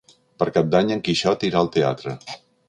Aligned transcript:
Per 0.43 0.45
Cap 0.55 0.71
d'Any 0.75 0.93
en 0.95 1.03
Quixot 1.09 1.47
irà 1.49 1.61
al 1.61 1.71
teatre. 1.77 2.17